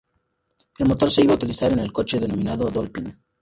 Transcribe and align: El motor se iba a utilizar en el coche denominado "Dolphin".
El 0.79 0.87
motor 0.87 1.11
se 1.11 1.21
iba 1.23 1.33
a 1.33 1.35
utilizar 1.35 1.71
en 1.71 1.77
el 1.77 1.91
coche 1.91 2.19
denominado 2.19 2.71
"Dolphin". 2.71 3.21